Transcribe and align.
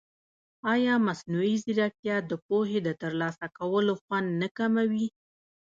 ایا 0.73 0.93
مصنوعي 1.07 1.55
ځیرکتیا 1.63 2.15
د 2.29 2.31
پوهې 2.47 2.79
د 2.83 2.89
ترلاسه 3.01 3.45
کولو 3.57 3.93
خوند 4.03 4.27
نه 4.41 4.47
کموي؟ 4.57 5.07